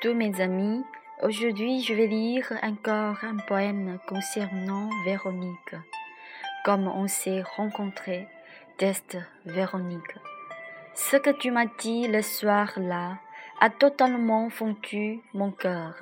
tous 0.00 0.14
mes 0.14 0.40
amis. 0.40 0.82
Aujourd'hui, 1.22 1.82
je 1.82 1.92
vais 1.92 2.06
lire 2.06 2.50
encore 2.62 3.22
un 3.22 3.36
poème 3.36 3.98
concernant 4.08 4.88
Véronique. 5.04 5.74
Comme 6.64 6.88
on 6.88 7.06
s'est 7.06 7.42
rencontrés, 7.56 8.26
test 8.78 9.18
Véronique. 9.44 10.16
Ce 10.94 11.18
que 11.18 11.28
tu 11.28 11.50
m'as 11.50 11.66
dit 11.78 12.08
le 12.08 12.22
soir-là 12.22 13.18
a 13.60 13.68
totalement 13.68 14.48
fondu 14.48 15.20
mon 15.34 15.50
cœur. 15.50 15.94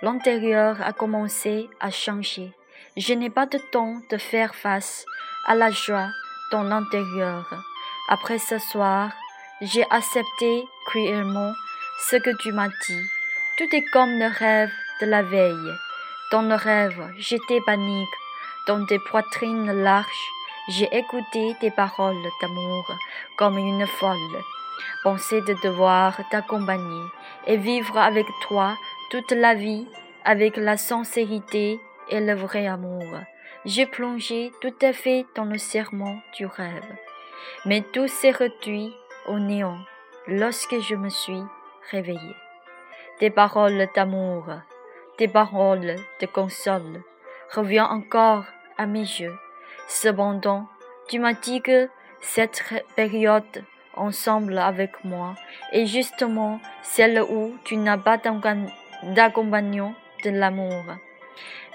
L'intérieur 0.00 0.80
a 0.80 0.92
commencé 0.92 1.68
à 1.80 1.90
changer. 1.90 2.52
Je 2.96 3.14
n'ai 3.14 3.30
pas 3.30 3.46
de 3.46 3.58
temps 3.58 3.96
de 4.10 4.16
faire 4.16 4.54
face 4.54 5.04
à 5.46 5.56
la 5.56 5.72
joie 5.72 6.10
dans 6.52 6.62
l'intérieur. 6.62 7.52
Après 8.08 8.38
ce 8.38 8.58
soir, 8.58 9.10
j'ai 9.60 9.84
accepté 9.90 10.64
cruellement 10.86 11.52
ce 12.10 12.16
que 12.16 12.30
tu 12.40 12.52
m'as 12.52 12.68
dit. 12.68 13.13
Tout 13.56 13.72
est 13.72 13.84
comme 13.92 14.18
le 14.18 14.26
rêve 14.26 14.72
de 15.00 15.06
la 15.06 15.22
veille. 15.22 15.72
Dans 16.32 16.42
le 16.42 16.56
rêve, 16.56 17.00
j'étais 17.16 17.60
panique. 17.60 18.08
Dans 18.66 18.84
tes 18.84 18.98
poitrines 18.98 19.70
larges, 19.70 20.28
j'ai 20.70 20.88
écouté 20.92 21.54
tes 21.60 21.70
paroles 21.70 22.26
d'amour 22.40 22.92
comme 23.38 23.56
une 23.56 23.86
folle. 23.86 24.42
Penser 25.04 25.40
de 25.42 25.54
devoir 25.62 26.18
t'accompagner 26.30 27.04
et 27.46 27.56
vivre 27.56 27.96
avec 27.96 28.26
toi 28.48 28.76
toute 29.10 29.30
la 29.30 29.54
vie 29.54 29.86
avec 30.24 30.56
la 30.56 30.76
sincérité 30.76 31.78
et 32.08 32.20
le 32.20 32.34
vrai 32.34 32.66
amour. 32.66 33.20
J'ai 33.66 33.86
plongé 33.86 34.50
tout 34.60 34.74
à 34.82 34.92
fait 34.92 35.26
dans 35.36 35.44
le 35.44 35.58
serment 35.58 36.18
du 36.36 36.46
rêve. 36.46 36.96
Mais 37.66 37.82
tout 37.92 38.08
s'est 38.08 38.32
réduit 38.32 38.92
au 39.28 39.38
néant 39.38 39.78
lorsque 40.26 40.80
je 40.80 40.96
me 40.96 41.08
suis 41.08 41.42
réveillée. 41.92 42.43
Des 43.20 43.30
paroles 43.30 43.86
d'amour, 43.94 44.46
des 45.18 45.28
paroles 45.28 45.94
de 46.20 46.26
console 46.26 47.02
reviennent 47.52 47.84
encore 47.84 48.44
à 48.76 48.86
mes 48.86 48.98
yeux. 48.98 49.38
Cependant, 49.86 50.66
tu 51.08 51.20
m'as 51.20 51.34
dit 51.34 51.62
que 51.62 51.88
cette 52.20 52.64
période 52.96 53.64
ensemble 53.94 54.58
avec 54.58 55.04
moi 55.04 55.36
est 55.70 55.86
justement 55.86 56.58
celle 56.82 57.22
où 57.22 57.54
tu 57.62 57.76
n'as 57.76 57.98
pas 57.98 58.18
d'accompagnant 58.18 59.94
de 60.24 60.30
l'amour. 60.30 60.82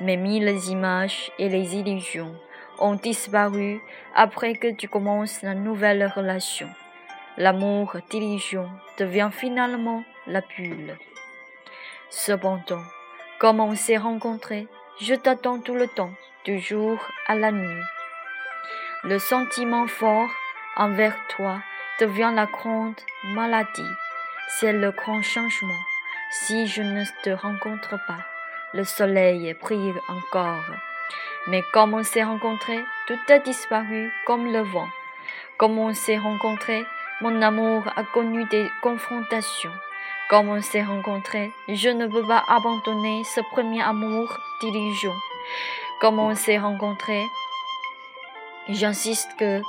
Mes 0.02 0.18
mille 0.18 0.50
images 0.68 1.32
et 1.40 1.48
les 1.48 1.78
illusions 1.78 2.36
ont 2.80 2.96
disparu 2.96 3.82
après 4.14 4.56
que 4.56 4.72
tu 4.74 4.90
commences 4.90 5.42
la 5.42 5.56
nouvelle 5.56 6.12
relation. 6.14 6.68
L'amour 7.38 7.96
d'illusion 8.10 8.70
devient 8.98 9.30
finalement 9.32 10.04
la 10.28 10.42
bulle. 10.42 10.98
Cependant, 12.10 12.84
comme 13.38 13.60
on 13.60 13.76
s'est 13.76 13.98
rencontrés, 13.98 14.68
je 15.00 15.14
t'attends 15.14 15.60
tout 15.60 15.76
le 15.76 15.88
temps, 15.88 16.12
du 16.44 16.60
jour 16.60 16.98
à 17.28 17.36
la 17.36 17.52
nuit. 17.52 17.84
Le 19.04 19.20
sentiment 19.20 19.86
fort 19.86 20.30
envers 20.76 21.16
toi 21.30 21.62
devient 22.00 22.32
la 22.34 22.48
grande 22.48 23.00
maladie. 23.36 23.94
C'est 24.48 24.74
le 24.74 24.90
grand 24.90 25.22
changement. 25.22 25.80
Si 26.32 26.66
je 26.66 26.82
ne 26.82 27.04
te 27.24 27.30
rencontre 27.30 28.00
pas, 28.08 28.26
le 28.74 28.84
soleil 28.84 29.56
brille 29.62 29.94
encore. 30.08 30.66
Mais 31.48 31.62
comme 31.74 31.94
on 31.94 32.04
s'est 32.04 32.24
rencontrés, 32.24 32.84
tout 33.06 33.20
a 33.30 33.38
disparu 33.38 34.12
comme 34.26 34.52
le 34.52 34.62
vent. 34.62 34.90
Comme 35.58 35.78
on 35.78 35.94
s'est 35.94 36.18
rencontrés, 36.18 36.84
mon 37.22 37.42
amour 37.44 37.84
a 37.96 38.04
connu 38.04 38.46
des 38.46 38.68
confrontations. 38.82 39.74
Comme 40.30 40.50
on 40.50 40.62
s'est 40.62 40.84
rencontrés, 40.84 41.52
je 41.68 41.90
ne 41.90 42.06
peux 42.06 42.26
pas 42.28 42.44
abandonner 42.48 43.24
ce 43.24 43.42
premier 43.50 43.82
amour 43.82 44.38
d'illusion. 44.62 45.14
Comme 46.02 46.20
on 46.20 46.36
s'est 46.36 46.60
rencontrés, 46.60 47.26
j'insiste 48.68 49.36
que 49.40 49.64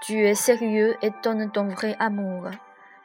tu 0.00 0.26
es 0.26 0.34
sérieux 0.34 0.96
et 1.00 1.12
donnes 1.22 1.52
ton 1.52 1.68
vrai 1.68 1.94
amour. 2.00 2.50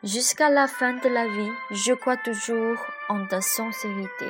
Jusqu'à 0.03 0.49
la 0.49 0.67
fin 0.67 0.93
de 0.93 1.09
la 1.09 1.27
vie, 1.27 1.51
je 1.69 1.93
crois 1.93 2.17
toujours 2.17 2.79
en 3.07 3.23
ta 3.27 3.39
sincérité. 3.39 4.25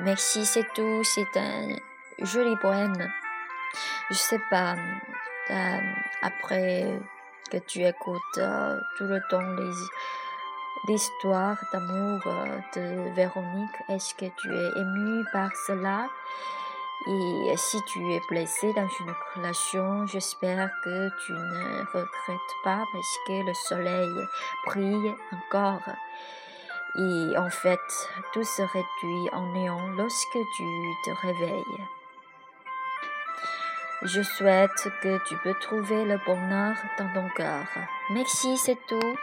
Merci, 0.00 0.44
c'est 0.44 0.66
tout. 0.74 1.04
C'est 1.04 1.36
un 1.36 1.68
joli 2.18 2.56
poème. 2.56 3.12
Je 4.10 4.14
sais 4.16 4.40
pas, 4.50 4.74
euh, 5.50 5.78
après 6.20 6.98
que 7.48 7.58
tu 7.58 7.84
écoutes 7.84 8.38
euh, 8.38 8.76
tout 8.98 9.04
le 9.04 9.20
temps 9.30 9.40
les 9.40 9.72
l'histoire 10.86 11.56
d'amour 11.72 12.20
euh, 12.26 12.58
de 12.74 13.14
Véronique, 13.14 13.76
est-ce 13.88 14.14
que 14.14 14.26
tu 14.36 14.54
es 14.54 14.80
ému 14.80 15.24
par 15.32 15.50
cela? 15.66 16.06
Et 17.08 17.56
si 17.56 17.80
tu 17.84 18.00
es 18.12 18.20
blessé 18.28 18.72
dans 18.72 18.88
une 19.00 19.14
relation, 19.34 20.06
j'espère 20.06 20.70
que 20.82 21.08
tu 21.24 21.32
ne 21.32 21.84
regrettes 21.92 22.54
pas 22.64 22.84
parce 22.92 23.18
que 23.26 23.46
le 23.46 23.54
soleil 23.54 24.26
brille 24.66 25.14
encore. 25.32 25.94
Et 26.98 27.36
en 27.36 27.50
fait, 27.50 27.78
tout 28.32 28.44
se 28.44 28.62
réduit 28.62 29.28
en 29.32 29.52
néant 29.52 29.88
lorsque 29.96 30.38
tu 30.56 30.64
te 31.04 31.10
réveilles. 31.26 31.84
Je 34.02 34.22
souhaite 34.22 34.88
que 35.02 35.18
tu 35.28 35.36
peux 35.36 35.54
trouver 35.54 36.04
le 36.04 36.18
bonheur 36.26 36.76
dans 36.98 37.12
ton 37.14 37.28
cœur. 37.36 37.66
Merci, 38.10 38.56
c'est 38.56 38.78
tout. 38.86 39.16